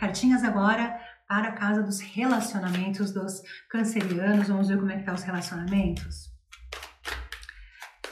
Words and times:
Cartinhas 0.00 0.42
agora 0.42 0.98
para 1.28 1.48
a 1.48 1.52
casa 1.52 1.82
dos 1.82 2.00
relacionamentos 2.00 3.12
dos 3.12 3.42
cancerianos. 3.68 4.48
Vamos 4.48 4.68
ver 4.68 4.78
como 4.78 4.90
é 4.90 4.96
que 4.96 5.04
tá 5.04 5.12
os 5.12 5.22
relacionamentos. 5.22 6.30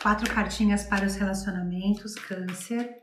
Quatro 0.03 0.31
cartinhas 0.35 0.85
para 0.85 1.07
os 1.07 1.17
relacionamentos, 1.17 2.15
câncer. 2.17 2.95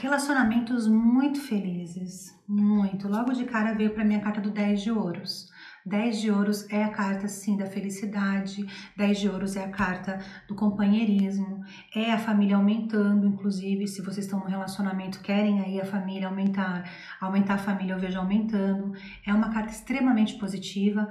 Relacionamentos 0.00 0.88
muito 0.88 1.40
felizes, 1.40 2.36
muito. 2.48 3.06
Logo 3.06 3.32
de 3.34 3.44
cara 3.44 3.72
veio 3.72 3.94
para 3.94 4.04
mim 4.04 4.16
a 4.16 4.20
carta 4.20 4.40
do 4.40 4.50
10 4.50 4.82
de 4.82 4.90
ouros. 4.90 5.48
10 5.86 6.20
de 6.20 6.30
ouros 6.32 6.68
é 6.68 6.82
a 6.82 6.88
carta, 6.88 7.28
sim, 7.28 7.56
da 7.56 7.66
felicidade, 7.66 8.66
10 8.96 9.20
de 9.20 9.28
ouros 9.28 9.54
é 9.54 9.64
a 9.64 9.70
carta 9.70 10.18
do 10.48 10.54
companheirismo, 10.56 11.64
é 11.94 12.12
a 12.12 12.18
família 12.18 12.56
aumentando, 12.56 13.24
inclusive, 13.24 13.86
se 13.86 14.02
vocês 14.02 14.26
estão 14.26 14.40
no 14.40 14.46
relacionamento, 14.46 15.20
querem 15.20 15.60
aí 15.60 15.80
a 15.80 15.84
família 15.84 16.26
aumentar, 16.26 16.90
aumentar 17.20 17.54
a 17.54 17.58
família, 17.58 17.92
eu 17.94 18.00
vejo 18.00 18.18
aumentando. 18.18 18.94
É 19.24 19.32
uma 19.32 19.50
carta 19.50 19.70
extremamente 19.70 20.34
positiva, 20.34 21.08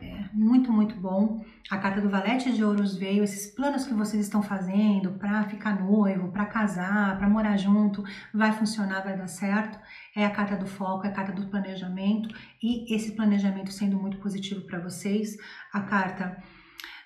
é 0.00 0.28
muito, 0.32 0.72
muito 0.72 0.94
bom. 0.96 1.44
A 1.70 1.78
carta 1.78 2.00
do 2.00 2.08
Valete 2.08 2.52
de 2.52 2.62
Ouros 2.62 2.96
veio, 2.96 3.24
esses 3.24 3.54
planos 3.54 3.86
que 3.86 3.94
vocês 3.94 4.22
estão 4.22 4.42
fazendo 4.42 5.12
para 5.12 5.44
ficar 5.44 5.80
noivo, 5.80 6.30
para 6.30 6.46
casar, 6.46 7.18
para 7.18 7.28
morar 7.28 7.56
junto, 7.56 8.04
vai 8.32 8.52
funcionar, 8.52 9.02
vai 9.02 9.16
dar 9.16 9.26
certo. 9.26 9.78
É 10.14 10.24
a 10.24 10.30
carta 10.30 10.56
do 10.56 10.66
foco, 10.66 11.06
é 11.06 11.08
a 11.08 11.12
carta 11.12 11.32
do 11.32 11.48
planejamento 11.48 12.28
e 12.62 12.94
esse 12.94 13.12
planejamento 13.12 13.72
sendo 13.72 13.98
muito 13.98 14.18
positivo 14.18 14.62
para 14.62 14.78
vocês. 14.78 15.36
A 15.72 15.80
carta 15.80 16.36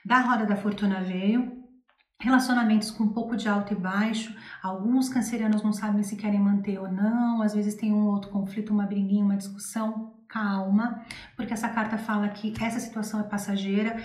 da 0.04 0.20
Roda 0.20 0.46
da 0.46 0.56
Fortuna 0.56 1.00
veio, 1.00 1.60
relacionamentos 2.20 2.90
com 2.90 3.04
um 3.04 3.12
pouco 3.12 3.36
de 3.36 3.48
alto 3.48 3.72
e 3.72 3.76
baixo. 3.76 4.34
Alguns 4.62 5.08
cancerianos 5.08 5.62
não 5.62 5.72
sabem 5.72 6.02
se 6.02 6.16
querem 6.16 6.40
manter 6.40 6.78
ou 6.78 6.90
não, 6.90 7.40
às 7.42 7.54
vezes 7.54 7.74
tem 7.74 7.92
um 7.92 8.06
outro 8.06 8.30
conflito, 8.30 8.72
uma 8.72 8.86
briguinha, 8.86 9.24
uma 9.24 9.36
discussão. 9.36 10.19
Calma, 10.30 11.04
porque 11.36 11.52
essa 11.52 11.68
carta 11.68 11.98
fala 11.98 12.28
que 12.28 12.54
essa 12.62 12.78
situação 12.78 13.20
é 13.20 13.24
passageira. 13.24 13.96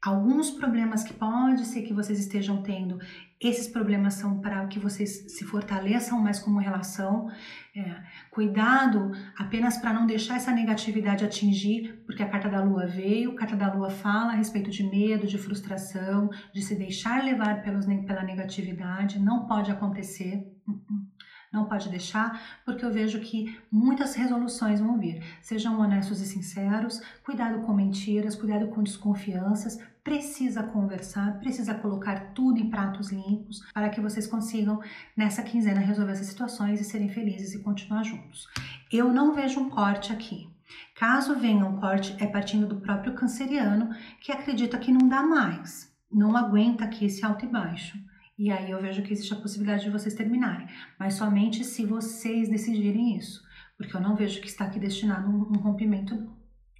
Alguns 0.00 0.50
problemas 0.50 1.02
que 1.02 1.12
pode 1.12 1.64
ser 1.64 1.82
que 1.82 1.92
vocês 1.92 2.18
estejam 2.18 2.62
tendo, 2.62 2.98
esses 3.40 3.66
problemas 3.66 4.14
são 4.14 4.40
para 4.40 4.64
que 4.68 4.78
vocês 4.78 5.32
se 5.36 5.44
fortaleçam 5.44 6.20
mais 6.20 6.38
como 6.38 6.60
relação. 6.60 7.28
É, 7.74 8.00
cuidado 8.30 9.10
apenas 9.36 9.76
para 9.78 9.92
não 9.92 10.06
deixar 10.06 10.36
essa 10.36 10.52
negatividade 10.52 11.24
atingir, 11.24 12.02
porque 12.06 12.22
a 12.22 12.28
carta 12.28 12.48
da 12.48 12.62
lua 12.62 12.86
veio, 12.86 13.32
a 13.32 13.36
carta 13.36 13.56
da 13.56 13.72
lua 13.72 13.90
fala 13.90 14.32
a 14.32 14.36
respeito 14.36 14.70
de 14.70 14.84
medo, 14.84 15.26
de 15.26 15.38
frustração, 15.38 16.30
de 16.54 16.62
se 16.62 16.76
deixar 16.76 17.24
levar 17.24 17.62
pelos, 17.62 17.86
pela 17.86 18.22
negatividade, 18.22 19.18
não 19.18 19.46
pode 19.46 19.72
acontecer. 19.72 20.46
Uh-uh. 20.68 21.01
Não 21.52 21.66
pode 21.66 21.90
deixar, 21.90 22.60
porque 22.64 22.82
eu 22.82 22.90
vejo 22.90 23.20
que 23.20 23.58
muitas 23.70 24.14
resoluções 24.14 24.80
vão 24.80 24.98
vir. 24.98 25.22
Sejam 25.42 25.78
honestos 25.78 26.20
e 26.20 26.24
sinceros, 26.24 27.02
cuidado 27.22 27.60
com 27.60 27.74
mentiras, 27.74 28.34
cuidado 28.34 28.68
com 28.68 28.82
desconfianças. 28.82 29.78
Precisa 30.02 30.62
conversar, 30.62 31.38
precisa 31.38 31.74
colocar 31.74 32.32
tudo 32.32 32.58
em 32.58 32.70
pratos 32.70 33.12
limpos 33.12 33.60
para 33.74 33.90
que 33.90 34.00
vocês 34.00 34.26
consigam, 34.26 34.80
nessa 35.14 35.42
quinzena, 35.42 35.80
resolver 35.80 36.12
essas 36.12 36.26
situações 36.26 36.80
e 36.80 36.84
serem 36.84 37.10
felizes 37.10 37.54
e 37.54 37.62
continuar 37.62 38.02
juntos. 38.02 38.48
Eu 38.90 39.12
não 39.12 39.34
vejo 39.34 39.60
um 39.60 39.68
corte 39.68 40.10
aqui. 40.10 40.48
Caso 40.94 41.38
venha 41.38 41.66
um 41.66 41.78
corte, 41.78 42.16
é 42.18 42.26
partindo 42.26 42.66
do 42.66 42.80
próprio 42.80 43.14
canceriano 43.14 43.94
que 44.20 44.32
acredita 44.32 44.78
que 44.78 44.90
não 44.90 45.06
dá 45.06 45.22
mais, 45.22 45.92
não 46.10 46.34
aguenta 46.34 46.84
aqui 46.84 47.04
esse 47.04 47.24
alto 47.24 47.44
e 47.44 47.48
baixo. 47.48 47.98
E 48.38 48.50
aí 48.50 48.70
eu 48.70 48.80
vejo 48.80 49.02
que 49.02 49.12
existe 49.12 49.32
a 49.34 49.40
possibilidade 49.40 49.84
de 49.84 49.90
vocês 49.90 50.14
terminarem, 50.14 50.66
mas 50.98 51.14
somente 51.14 51.64
se 51.64 51.84
vocês 51.84 52.48
decidirem 52.48 53.16
isso, 53.16 53.42
porque 53.76 53.94
eu 53.94 54.00
não 54.00 54.16
vejo 54.16 54.40
que 54.40 54.48
está 54.48 54.64
aqui 54.64 54.80
destinado 54.80 55.28
um, 55.28 55.52
um 55.52 55.60
rompimento, 55.60 56.14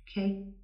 ok? 0.00 0.61